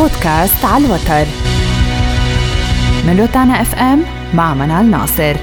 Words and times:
بودكاست 0.00 0.64
على 0.64 0.86
الوتر. 0.86 1.26
من 3.06 3.20
روتانا 3.20 3.62
إف 3.62 3.74
إم 3.74 4.04
مع 4.34 4.54
منال 4.54 4.90
ناصر. 4.90 5.36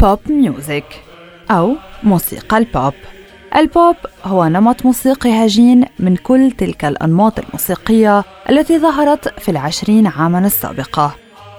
Pop 0.00 0.18
music 0.28 0.84
أو 1.50 1.76
موسيقى 2.02 2.58
البوب 2.58 2.94
البوب 3.56 3.96
هو 4.24 4.46
نمط 4.46 4.86
موسيقي 4.86 5.46
هجين 5.46 5.84
من 5.98 6.16
كل 6.16 6.50
تلك 6.58 6.84
الأنماط 6.84 7.38
الموسيقية 7.38 8.24
التي 8.50 8.78
ظهرت 8.78 9.40
في 9.40 9.50
العشرين 9.50 10.06
عاماً 10.06 10.46
السابقة. 10.46 11.14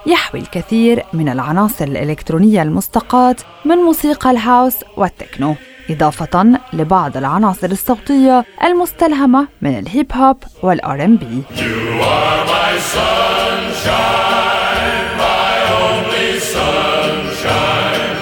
يحوي 0.05 0.39
الكثير 0.39 1.03
من 1.13 1.29
العناصر 1.29 1.85
الإلكترونية 1.85 2.61
المستقاة 2.61 3.35
من 3.65 3.75
موسيقى 3.75 4.31
الهاوس 4.31 4.75
والتكنو 4.97 5.55
إضافة 5.89 6.59
لبعض 6.73 7.17
العناصر 7.17 7.71
الصوتية 7.71 8.45
المستلهمة 8.63 9.47
من 9.61 9.79
الهيب 9.79 10.11
هوب 10.13 10.37
وال 10.63 11.05
R&B. 11.05 11.43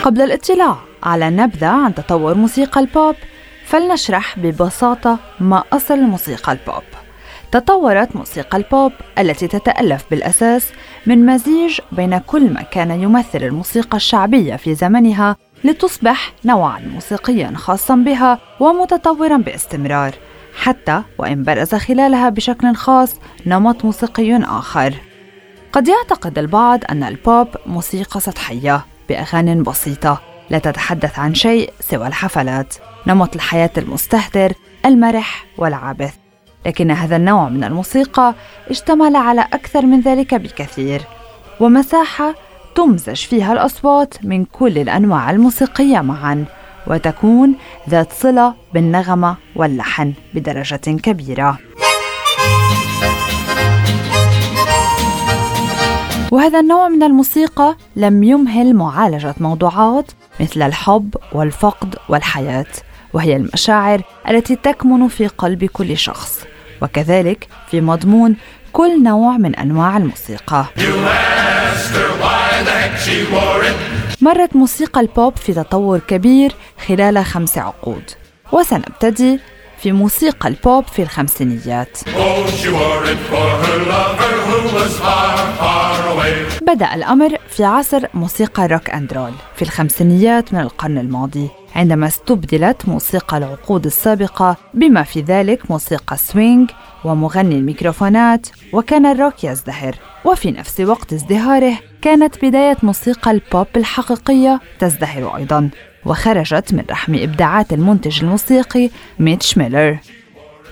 قبل 0.04 0.22
الاطلاع 0.22 0.78
على 1.04 1.30
نبذة 1.30 1.68
عن 1.68 1.96
تطور 1.96 2.34
موسيقى 2.34 2.82
البوب 2.82 3.16
فلنشرح 3.66 4.40
ببساطة 4.40 5.18
ما 5.40 5.64
أصل 5.74 6.00
موسيقى 6.00 6.52
البوب. 6.52 6.84
تطورت 7.52 8.16
موسيقى 8.16 8.58
البوب 8.58 8.92
التي 9.20 9.48
تتألف 9.48 10.06
بالأساس 10.12 10.72
من 11.06 11.26
مزيج 11.26 11.80
بين 11.92 12.18
كل 12.18 12.54
ما 12.54 12.62
كان 12.62 12.92
يمثل 12.92 13.44
الموسيقى 13.44 13.98
الشعبية 13.98 14.56
في 14.56 14.76
زمنها 14.76 15.36
لتصبح 15.64 16.34
نوعا 16.46 16.80
موسيقيا 16.80 17.52
خاصا 17.56 17.96
بها 17.96 18.40
ومتطورا 18.60 19.38
باستمرار 19.38 20.16
حتى 20.56 21.04
وإن 21.18 21.44
برز 21.44 21.76
خلالها 21.76 22.30
بشكل 22.30 22.76
خاص 22.76 23.16
نمط 23.46 23.86
موسيقي 23.86 24.44
آخر. 24.44 24.94
قد 25.72 25.88
يعتقد 25.88 26.40
البعض 26.40 26.80
أن 26.90 27.04
البوب 27.04 27.48
موسيقى 27.66 28.20
سطحية 28.20 28.86
بأغاني 29.10 29.64
بسيطة 29.64 30.22
لا 30.50 30.60
تتحدث 30.60 31.20
عن 31.20 31.34
شيء 31.34 31.74
سوى 31.80 32.08
الحفلات 32.08 32.76
نمط 33.08 33.36
الحياة 33.36 33.72
المستهتر 33.78 34.54
المرح 34.86 35.46
والعابث 35.58 36.14
لكن 36.66 36.92
هذا 36.92 37.16
النوع 37.16 37.50
من 37.50 37.64
الموسيقى 37.64 38.36
اشتمل 38.70 39.16
على 39.16 39.42
أكثر 39.42 39.86
من 39.86 40.00
ذلك 40.00 40.36
بكثير 40.36 41.02
ومساحة 41.60 42.36
تمزج 42.76 43.16
فيها 43.16 43.54
الأصوات 43.54 44.26
من 44.26 44.46
كل 44.46 44.78
الأنواع 44.78 45.30
الموسيقية 45.32 46.02
معا 46.02 46.46
وتكون 46.88 47.56
ذات 47.90 48.14
صلة 48.14 48.54
بالنغمة 48.74 49.36
واللحن 49.56 50.14
بدرجة 50.34 50.76
كبيرة. 50.76 51.58
وهذا 56.32 56.60
النوع 56.60 56.88
من 56.90 57.04
الموسيقى 57.04 57.76
لم 57.96 58.24
يمهل 58.24 58.76
معالجة 58.76 59.36
موضوعات 59.40 60.12
مثل 60.40 60.62
الحب 60.62 61.16
والفقد 61.34 61.96
والحياة 62.10 62.66
وهي 63.14 63.36
المشاعر 63.36 64.02
التي 64.30 64.56
تكمن 64.56 65.08
في 65.08 65.28
قلب 65.28 65.66
كل 65.66 65.98
شخص. 65.98 66.49
وكذلك 66.82 67.48
في 67.72 67.82
مضمون 67.82 68.36
كل 68.74 69.04
نوع 69.04 69.38
من 69.38 69.56
أنواع 69.56 69.98
الموسيقى. 69.98 70.66
مرت 74.22 74.56
موسيقى 74.56 75.02
البوب 75.02 75.38
في 75.38 75.54
تطور 75.54 76.00
كبير 76.00 76.56
خلال 76.88 77.26
خمس 77.26 77.58
عقود 77.58 78.04
وسنبتدي 78.52 79.40
في 79.82 79.92
موسيقى 79.92 80.50
البوب 80.50 80.84
في 80.84 81.02
الخمسينيات. 81.02 81.98
بدأ 86.62 86.96
الأمر 86.96 87.38
في 87.50 87.64
عصر 87.64 88.02
موسيقى 88.14 88.66
الروك 88.66 88.90
أند 88.90 89.14
رول 89.14 89.34
في 89.56 89.62
الخمسينيات 89.62 90.54
من 90.54 90.60
القرن 90.60 90.98
الماضي. 90.98 91.50
عندما 91.76 92.08
استبدلت 92.08 92.90
موسيقى 92.90 93.38
العقود 93.38 93.86
السابقة 93.86 94.58
بما 94.74 95.04
في 95.04 95.22
ذلك 95.22 95.72
موسيقى 95.72 96.18
سوينغ 96.18 96.68
ومغني 97.04 97.56
الميكروفونات 97.56 98.48
وكان 98.74 99.06
الروك 99.06 99.44
يزدهر. 99.44 99.96
وفي 100.26 100.52
نفس 100.52 100.80
وقت 100.82 101.14
ازدهاره 101.14 101.74
كانت 102.02 102.46
بداية 102.46 102.78
موسيقى 102.84 103.32
البوب 103.32 103.68
الحقيقية 103.76 104.62
تزدهر 104.80 105.36
أيضا. 105.36 105.70
وخرجت 106.06 106.74
من 106.74 106.84
رحم 106.90 107.16
إبداعات 107.16 107.74
المنتج 107.74 108.24
الموسيقي 108.24 108.90
ميتش 109.20 109.58
ميلر. 109.58 109.98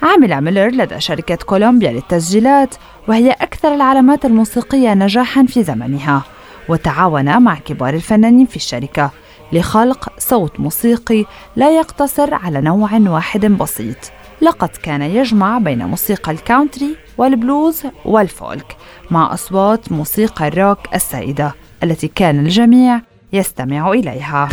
عمل 0.03 0.41
ميلر 0.41 0.67
لدى 0.67 0.99
شركة 0.99 1.35
كولومبيا 1.35 1.91
للتسجيلات 1.91 2.75
وهي 3.07 3.31
أكثر 3.31 3.75
العلامات 3.75 4.25
الموسيقية 4.25 4.93
نجاحا 4.93 5.45
في 5.45 5.63
زمنها. 5.63 6.23
وتعاون 6.69 7.41
مع 7.41 7.55
كبار 7.55 7.93
الفنانين 7.93 8.45
في 8.45 8.55
الشركة 8.55 9.11
لخلق 9.51 10.09
صوت 10.19 10.59
موسيقي 10.59 11.25
لا 11.55 11.77
يقتصر 11.77 12.33
على 12.33 12.61
نوع 12.61 12.89
واحد 12.93 13.45
بسيط 13.45 13.97
لقد 14.41 14.69
كان 14.69 15.01
يجمع 15.01 15.57
بين 15.57 15.85
موسيقى 15.85 16.31
الكاونتري 16.31 16.95
والبلوز 17.17 17.83
والفولك 18.05 18.77
مع 19.11 19.33
أصوات 19.33 19.91
موسيقى 19.91 20.47
الروك 20.47 20.79
السائدة 20.95 21.53
التي 21.83 22.07
كان 22.07 22.39
الجميع 22.39 23.01
يستمع 23.33 23.91
إليها. 23.91 24.49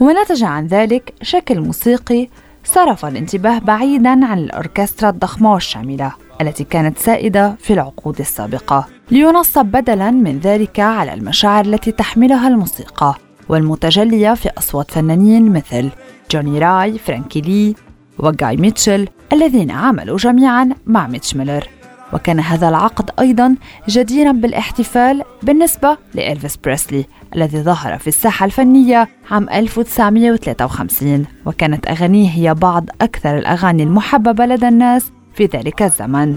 ونتج 0.00 0.44
عن 0.44 0.66
ذلك 0.66 1.14
شكل 1.22 1.60
موسيقي 1.60 2.28
صرف 2.64 3.04
الانتباه 3.04 3.58
بعيدا 3.58 4.26
عن 4.26 4.38
الأوركسترا 4.38 5.10
الضخمة 5.10 5.52
والشاملة 5.52 6.12
التي 6.40 6.64
كانت 6.64 6.98
سائدة 6.98 7.56
في 7.58 7.72
العقود 7.72 8.20
السابقة. 8.20 8.86
لينصب 9.10 9.66
بدلا 9.66 10.10
من 10.10 10.38
ذلك 10.38 10.80
على 10.80 11.14
المشاعر 11.14 11.64
التي 11.64 11.92
تحملها 11.92 12.48
الموسيقى 12.48 13.14
والمتجلية 13.48 14.34
في 14.34 14.50
أصوات 14.58 14.90
فنانين 14.90 15.52
مثل 15.52 15.90
جوني 16.30 16.58
راي، 16.58 16.98
فرانكي 16.98 17.40
لين 17.40 17.74
وجاي 18.18 18.56
ميتشل 18.56 19.08
الذين 19.32 19.70
عملوا 19.70 20.16
جميعا 20.16 20.68
مع 20.86 21.06
ميتش 21.06 21.36
ميلر. 21.36 21.68
وكان 22.14 22.40
هذا 22.40 22.68
العقد 22.68 23.10
أيضا 23.20 23.56
جديرا 23.88 24.32
بالاحتفال 24.32 25.22
بالنسبة 25.42 25.96
لإلفيس 26.14 26.56
بريسلي 26.56 27.04
الذي 27.36 27.62
ظهر 27.62 27.98
في 27.98 28.06
الساحة 28.06 28.46
الفنية 28.46 29.08
عام 29.30 29.48
1953 29.48 31.24
وكانت 31.46 31.88
أغانيه 31.88 32.30
هي 32.30 32.54
بعض 32.54 32.90
أكثر 33.00 33.38
الأغاني 33.38 33.82
المحببة 33.82 34.46
لدى 34.46 34.68
الناس 34.68 35.10
في 35.34 35.46
ذلك 35.46 35.82
الزمن. 35.82 36.36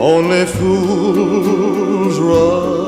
Only 0.00 0.46
fools 0.56 2.16
rush 2.30 2.80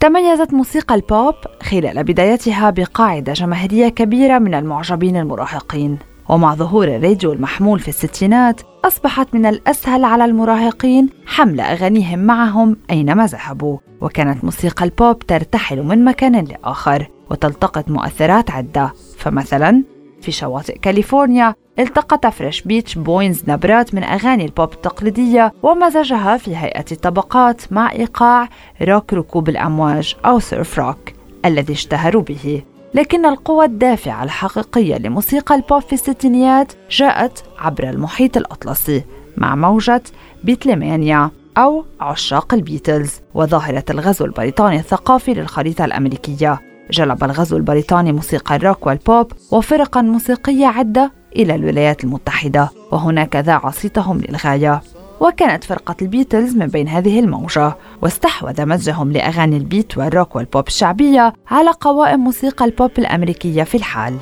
تميزت 0.00 0.54
موسيقى 0.54 0.94
البوب 0.94 1.34
خلال 1.70 2.04
بدايتها 2.04 2.70
بقاعدة 2.70 3.32
جماهيرية 3.32 3.88
كبيرة 3.88 4.38
من 4.38 4.54
المعجبين 4.54 5.16
المراهقين. 5.16 5.98
ومع 6.28 6.54
ظهور 6.54 6.88
الراديو 6.88 7.32
المحمول 7.32 7.80
في 7.80 7.88
الستينات 7.88 8.60
أصبحت 8.84 9.34
من 9.34 9.46
الأسهل 9.46 10.04
على 10.04 10.24
المراهقين 10.24 11.08
حمل 11.26 11.60
أغانيهم 11.60 12.18
معهم 12.18 12.76
أينما 12.90 13.26
ذهبوا. 13.26 13.78
وكانت 14.00 14.44
موسيقى 14.44 14.84
البوب 14.84 15.18
ترتحل 15.18 15.82
من 15.82 16.04
مكان 16.04 16.44
لآخر 16.44 17.08
وتلتقط 17.30 17.90
مؤثرات 17.90 18.50
عدة. 18.50 18.92
فمثلا 19.18 19.84
في 20.20 20.32
شواطئ 20.32 20.78
كاليفورنيا 20.78 21.54
التقط 21.78 22.26
فريق 22.26 22.62
بيتش 22.62 22.98
بويز 22.98 23.42
نبرات 23.48 23.94
من 23.94 24.04
أغاني 24.04 24.44
البوب 24.44 24.72
التقليدية 24.72 25.52
ومزجها 25.62 26.36
في 26.36 26.56
هيئة 26.56 26.94
طبقات 27.02 27.72
مع 27.72 27.92
إيقاع 27.92 28.48
روك 28.82 29.14
ركوب 29.14 29.48
الأمواج 29.48 30.16
أو 30.24 30.38
surf 30.38 30.78
rock. 30.78 31.17
الذي 31.44 31.72
اشتهروا 31.72 32.22
به. 32.22 32.62
لكن 32.94 33.26
القوة 33.26 33.64
الدافعة 33.64 34.24
الحقيقية 34.24 34.98
لموسيقى 34.98 35.54
البوب 35.54 35.82
في 35.82 35.92
الستينيات 35.92 36.72
جاءت 36.90 37.44
عبر 37.58 37.90
المحيط 37.90 38.36
الأطلسي 38.36 39.04
مع 39.36 39.54
موجة 39.54 40.02
Beatlemania 40.44 41.30
أو 41.58 41.84
عشاق 42.00 42.54
البيتلز 42.54 43.12
وظاهرة 43.34 43.84
الغزو 43.90 44.24
البريطاني 44.24 44.76
الثقافي 44.76 45.34
للخريطة 45.34 45.84
الأمريكية. 45.84 46.60
جلب 46.90 47.24
الغزو 47.24 47.56
البريطاني 47.56 48.12
موسيقى 48.12 48.56
الروك 48.56 48.86
والبوب 48.86 49.32
وفرقا 49.50 50.02
موسيقية 50.02 50.66
عدة 50.66 51.12
إلى 51.36 51.54
الولايات 51.54 52.04
المتحدة 52.04 52.70
وهناك 52.92 53.36
ذاع 53.36 53.70
صيتهم 53.70 54.20
للغاية. 54.20 54.82
وكانت 55.20 55.64
فرقة 55.64 55.96
البيتلز 56.02 56.56
من 56.56 56.66
بين 56.66 56.88
هذه 56.88 57.20
الموجة 57.20 57.74
واستحوذ 58.02 58.66
مزجهم 58.66 59.12
لأغاني 59.12 59.56
ال 59.56 59.64
beat 59.64 59.98
والروك 59.98 60.36
والبوب 60.36 60.66
الشعبية 60.66 61.32
على 61.50 61.70
قوائم 61.80 62.20
موسيقى 62.20 62.64
البوب 62.64 62.90
الأمريكية 62.98 63.62
في 63.62 63.74
الحال. 63.74 64.14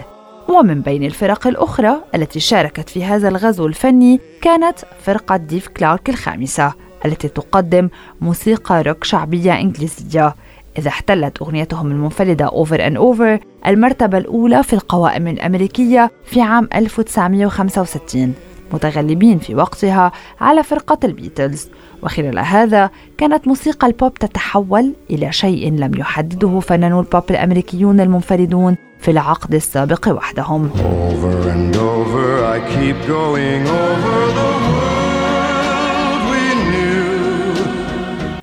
ومن 0.49 0.81
بين 0.81 1.05
الفرق 1.05 1.47
الأخرى 1.47 1.97
التي 2.15 2.41
شاركت 2.41 2.89
في 2.89 3.05
هذا 3.05 3.29
الغزو 3.29 3.67
الفني 3.67 4.21
كانت 4.43 4.79
فرقة 5.03 5.37
ديف 5.37 5.69
كلارك 5.69 6.09
الخامسة 6.09 6.73
التي 7.05 7.29
تقدم 7.29 7.89
موسيقى 8.21 8.83
روك 8.83 9.05
شعبية 9.05 9.61
إنجليزية. 9.61 10.35
إذا 10.79 10.89
احتلت 10.89 11.43
أغنيتهم 11.43 11.91
المنفردة 11.91 12.49
Over 12.49 12.79
and 12.79 12.99
Over 12.99 13.45
المرتبة 13.67 14.19
الأولى 14.19 14.63
في 14.63 14.73
القوائم 14.73 15.29
الأمريكية 15.29 16.11
في 16.25 16.41
عام 16.41 16.69
1965 16.75 18.35
متغلبين 18.73 19.39
في 19.39 19.55
وقتها 19.55 20.13
على 20.41 20.63
فرقة 20.63 20.99
البيتلز. 21.05 21.69
وخلال 22.03 22.39
هذا 22.39 22.91
كانت 23.19 23.49
موسيقى 23.49 23.87
البوب 23.87 24.15
تتحول 24.15 24.95
إلى 25.11 25.33
شيء 25.33 25.73
لم 25.73 25.95
يحدده 25.95 26.61
فنانو 26.61 27.01
البوب 27.01 27.31
الأمريكيون 27.31 28.01
المنفردون 28.01 28.77
في 29.01 29.11
العقد 29.11 29.55
السابق 29.55 30.09
وحدهم. 30.09 30.71
Over 30.75 31.49
and 31.49 31.77
over, 31.77 32.45
I 32.55 32.59
keep 32.75 33.09
going 33.09 33.63
over 33.67 34.19
the 34.39 34.53
world 34.73 36.21
we 36.31 36.45
knew. 36.71 37.67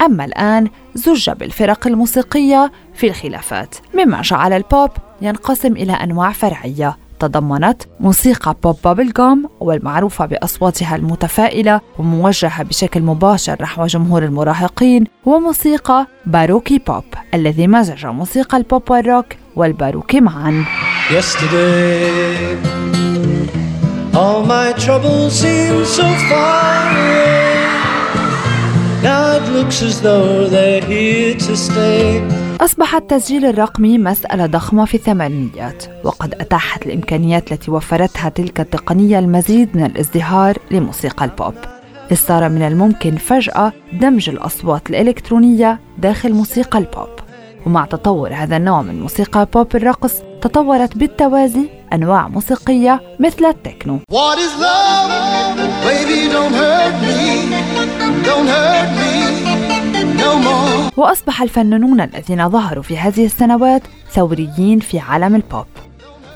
أما 0.01 0.25
الآن 0.25 0.69
زج 0.95 1.29
بالفرق 1.29 1.87
الموسيقية 1.87 2.71
في 2.93 3.07
الخلافات 3.07 3.75
مما 3.93 4.21
جعل 4.21 4.53
البوب 4.53 4.89
ينقسم 5.21 5.71
إلى 5.71 5.93
أنواع 5.93 6.31
فرعية. 6.31 6.97
تضمنت 7.27 7.83
موسيقى 7.99 8.55
بوب 8.63 8.77
bubblegum 8.83 9.49
والمعروفة 9.59 10.25
بأصواتها 10.25 10.95
المتفائلة 10.95 11.81
وموجهة 11.99 12.63
بشكل 12.63 13.01
مباشر 13.01 13.57
نحو 13.61 13.85
جمهور 13.85 14.23
المراهقين 14.23 15.03
وموسيقى 15.25 16.07
باروكي 16.25 16.81
بوب 16.87 17.03
الذي 17.33 17.67
مزج 17.67 18.05
موسيقى 18.05 18.57
البوب 18.57 18.91
والروك 18.91 19.25
والباروكي 19.55 20.21
معا 20.21 20.65
all 24.23 24.43
my 24.45 24.71
troubles 24.73 25.33
seem 25.41 25.83
so 25.85 26.07
far 26.29 26.91
away. 26.91 27.65
Now 29.01 29.37
it 29.37 29.45
looks 29.55 29.81
as 29.81 29.95
though 30.05 30.47
they're 30.53 30.85
here 30.85 31.33
to 31.47 31.57
stay. 31.57 32.42
أصبح 32.61 32.95
التسجيل 32.95 33.45
الرقمي 33.45 33.97
مسألة 33.97 34.45
ضخمة 34.45 34.85
في 34.85 34.95
الثمانينيات 34.95 35.83
وقد 36.03 36.33
أتاحت 36.33 36.85
الإمكانيات 36.85 37.51
التي 37.51 37.71
وفرتها 37.71 38.29
تلك 38.29 38.59
التقنية 38.59 39.19
المزيد 39.19 39.77
من 39.77 39.85
الازدهار 39.85 40.57
لموسيقى 40.71 41.25
البوب 41.25 41.53
إذ 42.11 42.15
صار 42.17 42.49
من 42.49 42.61
الممكن 42.61 43.15
فجأة 43.15 43.73
دمج 43.93 44.29
الأصوات 44.29 44.89
الإلكترونية 44.89 45.79
داخل 45.97 46.33
موسيقى 46.33 46.79
البوب 46.79 47.09
ومع 47.65 47.85
تطور 47.85 48.33
هذا 48.33 48.57
النوع 48.57 48.81
من 48.81 49.01
موسيقى 49.01 49.47
بوب 49.53 49.75
الرقص 49.75 50.13
تطورت 50.41 50.97
بالتوازي 50.97 51.69
أنواع 51.93 52.27
موسيقية 52.27 53.01
مثل 53.19 53.45
التكنو 53.45 53.99
What 54.11 54.37
is 54.37 54.61
love? 54.61 55.57
Baby, 55.87 56.19
don't 56.35 56.53
hurt 56.53 56.95
me. 57.05 57.19
Don't 58.27 58.47
hurt 58.47 58.89
me. 58.99 59.32
وأصبح 60.97 61.41
الفنانون 61.41 62.01
الذين 62.01 62.49
ظهروا 62.49 62.83
في 62.83 62.97
هذه 62.97 63.25
السنوات 63.25 63.81
ثوريين 64.11 64.79
في 64.79 64.99
عالم 64.99 65.35
البوب. 65.35 65.65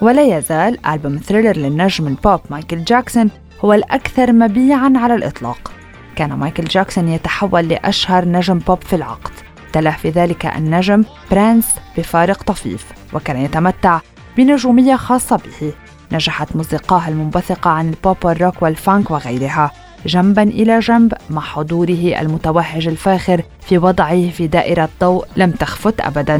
ولا 0.01 0.37
يزال 0.37 0.85
ألبوم 0.85 1.17
Thriller 1.17 1.57
للنجم 1.57 2.07
البوب 2.07 2.39
مايكل 2.49 2.83
جاكسون 2.83 3.29
هو 3.65 3.73
الأكثر 3.73 4.33
مبيعاً 4.33 4.93
على 4.95 5.15
الإطلاق. 5.15 5.71
كان 6.15 6.33
مايكل 6.33 6.63
جاكسون 6.63 7.07
يتحول 7.07 7.67
لأشهر 7.67 8.25
نجم 8.25 8.59
بوب 8.59 8.81
في 8.81 8.95
العقد. 8.95 9.31
تلا 9.73 9.91
في 9.91 10.09
ذلك 10.09 10.45
النجم 10.45 11.03
برانس 11.31 11.75
بفارق 11.97 12.43
طفيف 12.43 12.85
وكان 13.13 13.37
يتمتع 13.37 13.99
بنجومية 14.37 14.95
خاصة 14.95 15.35
به. 15.35 15.73
نجحت 16.11 16.55
موسيقاه 16.55 17.07
المنبثقة 17.07 17.69
عن 17.69 17.89
البوب 17.89 18.17
والروك 18.23 18.61
والفانك 18.61 19.11
وغيرها. 19.11 19.71
جنبا 20.05 20.43
إلى 20.43 20.79
جنب 20.79 21.13
مع 21.29 21.41
حضوره 21.41 22.19
المتوهج 22.21 22.87
الفاخر 22.87 23.41
في 23.61 23.77
وضعه 23.77 24.29
في 24.29 24.47
دائرة 24.47 24.89
ضوء 25.01 25.25
لم 25.35 25.51
تخفت 25.51 26.01
أبدا. 26.01 26.37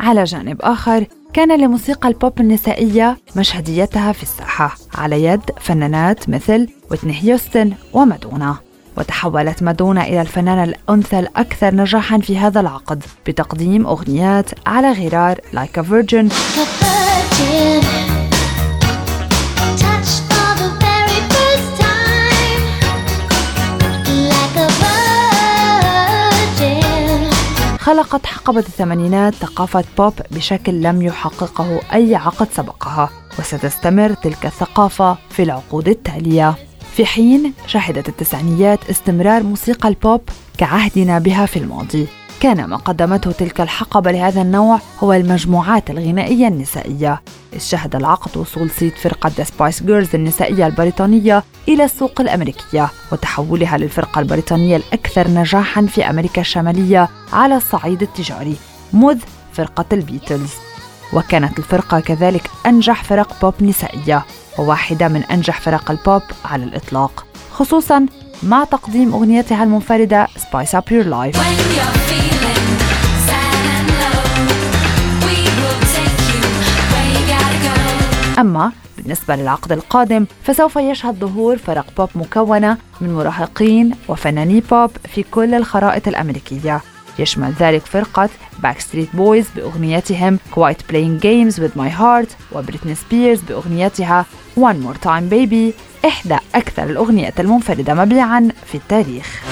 على 0.00 0.24
جانب 0.24 0.62
آخر 0.62 1.06
كان 1.32 1.60
لموسيقى 1.60 2.08
البوب 2.08 2.40
النسائية 2.40 3.18
مشهديتها 3.36 4.12
في 4.12 4.22
الساحة 4.22 4.76
على 4.94 5.24
يد 5.24 5.40
فنانات 5.60 6.28
مثل 6.28 6.68
ويتني 6.90 7.22
هيوستن 7.22 7.72
ومادونا. 7.92 8.56
وتحولت 8.96 9.62
مادونا 9.62 10.04
إلى 10.04 10.20
الفنانة 10.20 10.64
الأنثى 10.64 11.18
الأكثر 11.18 11.74
نجاحا 11.74 12.18
في 12.18 12.38
هذا 12.38 12.60
العقد 12.60 13.02
بتقديم 13.26 13.86
أغنيات 13.86 14.50
على 14.66 14.92
غرار 14.92 15.38
Like 15.54 15.78
a 15.78 15.82
Virgin. 15.82 16.32
خلقت 27.78 28.26
حقبة 28.26 28.58
الثمانينات 28.58 29.34
ثقافة 29.34 29.84
بوب 29.98 30.12
بشكل 30.30 30.82
لم 30.82 31.02
يحققه 31.02 31.80
أي 31.92 32.14
عقد 32.14 32.48
سبقها 32.52 33.10
وستستمر 33.38 34.12
تلك 34.14 34.46
الثقافة 34.46 35.16
في 35.30 35.42
العقود 35.42 35.88
التالية. 35.88 36.54
في 36.96 37.06
حين 37.06 37.52
شهدت 37.66 38.08
التسعينيات 38.08 38.90
استمرار 38.90 39.42
موسيقى 39.42 39.88
البوب 39.88 40.20
كعهدنا 40.58 41.18
بها 41.18 41.46
في 41.46 41.58
الماضي. 41.58 42.06
كان 42.40 42.64
ما 42.64 42.76
قدمته 42.76 43.32
تلك 43.32 43.60
الحقبة 43.60 44.10
لهذا 44.10 44.42
النوع 44.42 44.80
هو 45.00 45.12
المجموعات 45.12 45.90
الغنائية 45.90 46.48
النسائية. 46.48 47.22
إذ 47.52 47.60
شهد 47.60 47.96
العقد 47.96 48.36
وصول 48.36 48.70
صيت 48.70 48.98
فرقة 48.98 49.30
The 49.30 49.44
Spice 49.46 49.80
Girls 49.86 50.14
النسائية 50.14 50.66
البريطانية 50.66 51.44
إلى 51.68 51.84
السوق 51.84 52.20
الأمريكية 52.20 52.90
وتحولها 53.12 53.78
للفرقة 53.78 54.18
البريطانية 54.18 54.76
الأكثر 54.76 55.28
نجاحا 55.30 55.86
في 55.86 56.10
أمريكا 56.10 56.40
الشمالية 56.40 57.08
على 57.32 57.56
الصعيد 57.56 58.02
التجاري 58.02 58.56
مذ 58.92 59.18
فرقة 59.52 59.84
البيتلز. 59.92 60.52
وكانت 61.12 61.58
الفرقة 61.58 62.00
كذلك 62.00 62.50
أنجح 62.66 63.04
فرق 63.04 63.40
بوب 63.42 63.54
نسائية. 63.60 64.24
وواحدة 64.58 65.08
من 65.08 65.22
أنجح 65.24 65.60
فرق 65.60 65.90
البوب 65.90 66.22
على 66.44 66.64
الإطلاق 66.64 67.26
خصوصا 67.52 68.06
مع 68.42 68.64
تقديم 68.64 69.12
أغنيتها 69.14 69.64
المنفردة 69.64 70.26
Spice 70.26 70.70
Up 70.78 70.90
Your 70.90 71.06
Life. 71.06 71.38
أما 78.38 78.72
بالنسبة 78.98 79.36
للعقد 79.36 79.72
القادم 79.72 80.26
فسوف 80.42 80.76
يشهد 80.76 81.14
ظهور 81.14 81.58
فرق 81.58 81.86
بوب 81.96 82.08
مكونة 82.14 82.78
من 83.00 83.14
مراهقين 83.14 83.90
وفناني 84.08 84.60
بوب 84.70 84.90
في 85.14 85.22
كل 85.22 85.54
الخرائط 85.54 86.08
الأمريكية. 86.08 86.80
يشمل 87.18 87.52
ذلك 87.60 87.86
فرقة 87.86 88.28
Backstreet 88.62 89.16
Boys 89.16 89.44
بأغنيتهم 89.56 90.38
Quite 90.54 90.92
Playing 90.92 91.20
Games 91.22 91.58
with 91.58 91.76
My 91.76 91.90
Heart 92.00 92.28
وبريتني 92.52 92.94
سبيرز 92.94 93.40
بأغنيتها 93.40 94.26
One 94.60 94.76
More 94.86 94.98
Time 95.06 95.30
Baby 95.30 95.74
إحدى 96.06 96.36
أكثر 96.54 96.82
الأغنيات 96.82 97.40
المنفردة 97.40 97.94
مبيعا 97.94 98.48
في 98.66 98.74
التاريخ. 98.74 99.44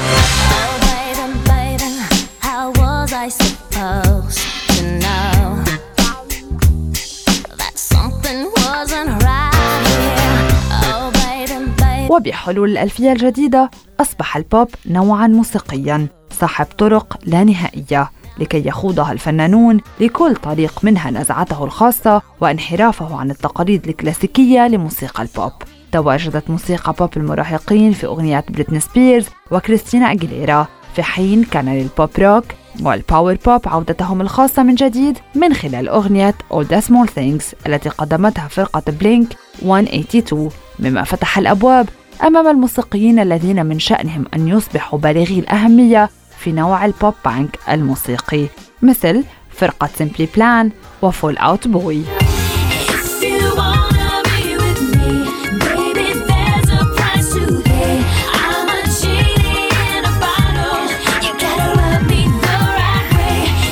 وبحلول 12.10 12.70
الألفية 12.70 13.12
الجديدة 13.12 13.70
أصبح 14.00 14.36
البوب 14.36 14.68
نوعا 14.86 15.26
موسيقيا. 15.26 16.08
صاحب 16.32 16.66
طرق 16.78 17.18
لا 17.24 17.44
نهائية 17.44 18.10
لكي 18.38 18.68
يخوضها 18.68 19.12
الفنانون 19.12 19.80
لكل 20.00 20.36
طريق 20.36 20.80
منها 20.82 21.10
نزعته 21.10 21.64
الخاصة 21.64 22.22
وانحرافه 22.40 23.16
عن 23.16 23.30
التقاليد 23.30 23.88
الكلاسيكية 23.88 24.68
لموسيقى 24.68 25.22
البوب. 25.22 25.52
تواجدت 25.92 26.50
موسيقى 26.50 26.92
بوب 26.98 27.10
المراهقين 27.16 27.92
في 27.92 28.06
أغنيات 28.06 28.52
بريتني 28.52 28.80
سبيرز 28.80 29.26
وكريستينا 29.50 30.12
أجيليرا 30.12 30.66
في 30.94 31.02
حين 31.02 31.44
كان 31.44 31.68
لل 31.68 31.85
pop 31.85 32.10
rock 32.18 32.44
وال 32.82 32.98
power 32.98 33.38
pop 33.46 33.60
عودتهم 33.66 34.20
الخاصة 34.20 34.62
من 34.62 34.74
جديد 34.74 35.18
من 35.34 35.54
خلال 35.54 35.88
أغنية 35.88 36.34
All 36.54 36.64
the 36.64 36.80
Small 36.88 37.08
Things 37.18 37.44
التي 37.66 37.88
قدمتها 37.88 38.48
فرقة 38.48 38.82
بلينك 39.00 39.36
182 39.62 40.50
مما 40.78 41.02
فتح 41.04 41.38
الأبواب 41.38 41.88
أمام 42.22 42.48
الموسيقيين 42.48 43.18
الذين 43.18 43.66
من 43.66 43.78
شأنهم 43.78 44.24
أن 44.34 44.48
يصبحوا 44.48 44.98
بالغي 44.98 45.38
الأهمية 45.38 46.10
في 46.42 46.52
نوع 46.52 46.84
ال 46.84 46.92
pop 46.92 47.14
punk 47.24 47.58
الموسيقي 47.68 48.46
مثل 48.82 49.24
فرقة 49.50 49.88
سيمبل 49.98 50.28
بلان 50.36 50.70
وفول 51.02 51.36
أوت 51.36 51.68
بوي 51.68 52.02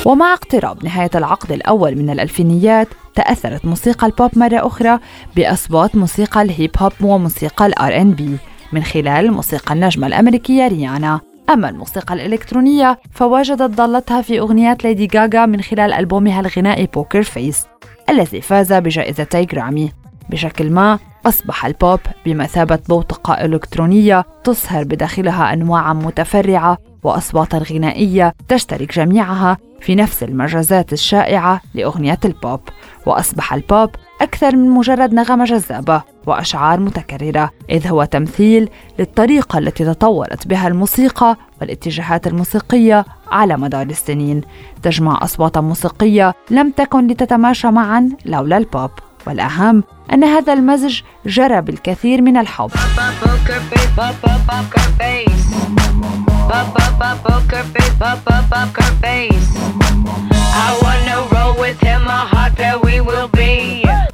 ومع 0.05 0.33
اقتراب 0.33 0.85
نهاية 0.85 1.09
العقد 1.15 1.51
الأول 1.51 1.95
من 1.95 2.09
الألفينيات 2.09 2.87
تأثرت 3.15 3.65
موسيقى 3.65 4.07
البوب 4.07 4.37
مرة 4.37 4.67
أخرى 4.67 4.99
بأصوات 5.35 5.95
موسيقى 5.95 6.41
الهيب 6.41 6.71
هوب 6.77 6.93
وموسيقى 7.01 7.65
ال 7.65 8.01
R&B 8.01 8.37
من 8.73 8.83
خلال 8.83 9.31
موسيقى 9.31 9.73
النجمة 9.73 10.07
الأمريكية 10.07 10.67
ريانا. 10.67 11.30
أما 11.49 11.69
الموسيقى 11.69 12.13
الإلكترونية 12.13 12.99
فوجدت 13.11 13.61
ضالتها 13.61 14.21
في 14.21 14.39
أغنيات 14.39 14.83
ليدي 14.83 15.09
غاغا 15.15 15.45
من 15.45 15.61
خلال 15.61 15.93
ألبومها 15.93 16.39
الغنائي 16.39 16.85
Poker 16.85 17.23
Face 17.23 17.65
الذي 18.09 18.41
فاز 18.41 18.73
بجائزتي 18.73 19.45
جرامي 19.45 19.91
بشكل 20.29 20.69
ما 20.69 20.99
أصبح 21.25 21.65
البوب 21.65 21.99
بمثابة 22.25 22.79
بوتقة 22.89 23.33
إلكترونية 23.33 24.25
تصهر 24.43 24.83
بداخلها 24.83 25.53
أنواعا 25.53 25.93
متفرعة 25.93 26.77
وأصواتا 27.03 27.57
غنائية 27.57 28.33
تشترك 28.47 28.93
جميعها 28.95 29.57
في 29.81 29.95
نفس 29.95 30.23
المجازات 30.23 30.93
الشائعة 30.93 31.61
لأغنية 31.73 32.19
البوب. 32.25 32.59
وأصبح 33.05 33.53
البوب 33.53 33.89
أكثر 34.21 34.55
من 34.55 34.69
مجرد 34.69 35.13
نغمة 35.13 35.45
جذابة 35.45 36.01
وأشعار 36.25 36.79
متكررة 36.79 37.51
إذ 37.69 37.87
هو 37.87 38.03
تمثيل 38.03 38.69
للطريقة 38.99 39.59
التي 39.59 39.85
تطورت 39.85 40.47
بها 40.47 40.67
الموسيقى 40.67 41.37
والاتجاهات 41.61 42.27
الموسيقية 42.27 43.05
على 43.31 43.57
مدار 43.57 43.85
السنين. 43.85 44.41
تجمع 44.83 45.19
أصواتا 45.23 45.61
موسيقية 45.61 46.33
لم 46.49 46.71
تكن 46.71 47.07
لتتماشى 47.07 47.67
معا 47.67 48.09
لولا 48.25 48.57
البوب. 48.57 48.91
والأهم 49.27 49.83
أن 50.13 50.23
هذا 50.23 50.53
المزج 50.53 51.01
جرى 51.25 51.61
بالكثير 51.61 52.21
من 52.21 52.37
الحب 52.37 52.71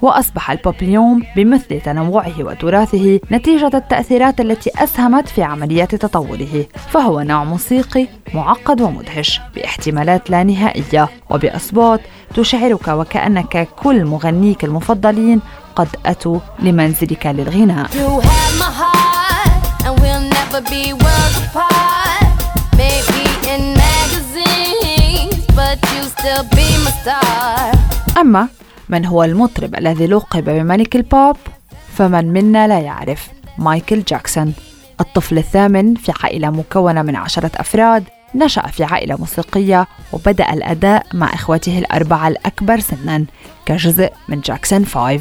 وأصبح 0.08 0.52
البوب 0.52 0.76
اليوم 0.82 1.24
بمثل 1.36 1.82
تنوعه 1.82 2.34
وتراثه 2.40 3.20
نتيجة 3.32 3.72
التأثيرات 3.74 4.42
التي 4.42 4.72
أسهمت 4.78 5.28
في 5.30 5.44
عمليات 5.44 5.96
تطوره 5.96 6.66
فهو 6.92 7.22
نوع 7.22 7.44
موسيقي 7.44 8.08
معقد 8.34 8.82
ومدهش 8.82 9.42
باحتمالات 9.56 10.30
لا 10.30 10.44
نهائية 10.44 11.10
وبأصوات 11.30 12.02
تشعرك 12.36 12.88
وكأنك 12.88 13.68
كل 13.84 14.06
مغنيك 14.06 14.64
المفضلين 14.64 15.42
قد 15.76 15.88
أتوا 16.06 16.40
لمنزلك 16.60 17.26
للغناء. 17.26 17.90
أما 28.18 28.48
من 28.90 29.06
هو 29.06 29.24
المطرب 29.24 29.76
الذي 29.76 30.08
لقب 30.08 30.44
بملك 30.44 30.96
البوب؟ 30.96 31.38
فمن 31.96 32.34
منا 32.34 32.68
لا 32.68 32.80
يعرف. 32.80 33.30
مايكل 33.58 34.04
جاكسون. 34.04 34.54
الطفل 35.02 35.38
الثامن 35.38 35.96
في 35.96 36.14
عائلة 36.24 36.50
مكونة 36.50 37.02
من 37.02 37.16
عشرة 37.16 37.52
أفراد 37.56 38.04
نشأ 38.36 38.68
في 38.68 38.84
عائلة 38.84 39.16
موسيقية 39.16 39.88
وبدأ 40.14 40.54
الأداء 40.54 41.06
مع 41.14 41.34
إخوته 41.34 41.80
الأربعة 41.80 42.28
الأكبر 42.28 42.80
سنا 42.80 43.26
كجزء 43.66 44.12
من 44.28 44.40
جاكسون 44.42 44.86
5 44.86 45.20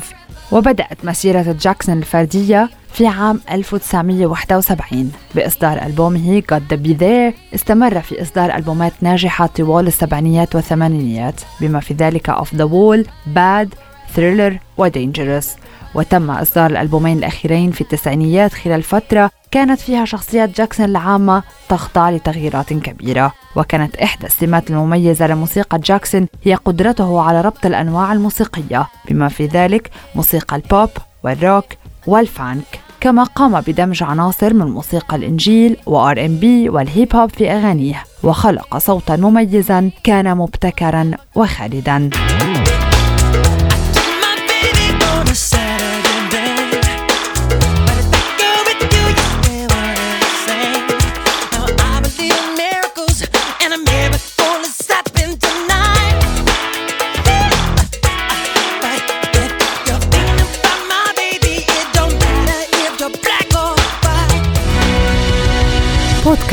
وبدأت 0.53 1.05
مسيرة 1.05 1.57
جاكسون 1.61 1.99
الفردية 1.99 2.71
في 2.93 3.07
عام 3.07 3.41
1971 3.51 5.13
بإصدار 5.35 5.83
ألبومه 5.87 6.43
God 6.53 6.73
the 6.73 6.77
Be 6.77 7.01
There. 7.01 7.55
استمر 7.55 8.01
في 8.01 8.23
إصدار 8.23 8.55
ألبومات 8.57 8.93
ناجحة 9.01 9.47
طوال 9.47 9.87
السبعينيات 9.87 10.55
والثمانينيات 10.55 11.41
بما 11.61 11.81
في 11.81 11.95
ذلك 11.95 12.31
Off 12.31 12.57
the 12.57 12.69
Wall, 12.69 13.07
Bad, 13.35 13.69
Thriller 14.17 14.53
و 14.79 14.89
Dangerous. 14.89 15.47
وتم 15.95 16.31
إصدار 16.31 16.71
الألبومين 16.71 17.19
الأخيرين 17.19 17.71
في 17.71 17.81
التسعينيات 17.81 18.53
خلال 18.53 18.83
فترة 18.83 19.31
كانت 19.57 19.81
فيها 19.81 20.05
شخصيات 20.05 20.57
جاكسون 20.57 20.87
العامة 20.87 21.43
تخضع 21.69 22.11
لتغييرات 22.11 22.73
كبيرة. 22.73 23.33
وكانت 23.57 23.97
إحدى 23.97 24.27
السمات 24.27 24.71
المميزة 24.71 25.27
لموسيقى 25.27 25.79
جاكسون 25.79 26.27
هي 26.45 26.55
قدرته 26.55 27.21
على 27.21 27.41
ربط 27.41 27.67
الأنواع 27.67 28.13
الموسيقية 28.13 28.87
بما 29.09 29.29
في 29.29 29.47
ذلك 29.47 29.91
موسيقى 30.15 30.57
البوب 30.57 30.91
والروك 31.23 31.65
والفانك. 32.07 32.81
كما 33.01 33.25
قام 33.25 33.61
بدمج 33.61 34.03
عناصر 34.03 34.55
من 34.55 34.67
موسيقى 34.67 35.17
الإنجيل 35.17 35.77
و 35.87 36.25
R&B 36.25 36.69
والهيب 36.69 37.17
هوب 37.17 37.31
في 37.31 37.51
أغانيه 37.51 38.05
وخلق 38.23 38.79
صوتا 38.79 39.17
مميزا 39.17 39.91
كان 40.05 40.37
مبتكرا 40.37 41.11
وخالدا. 41.35 42.11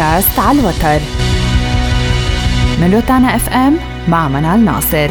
بودكاست 0.03 0.39
على 0.39 0.59
الوتر. 0.59 0.99
من 2.81 2.93
روتانا 2.93 3.35
أف 3.35 3.49
إم 3.49 3.77
مع 4.07 4.27
منال 4.27 4.65
ناصر. 4.65 5.09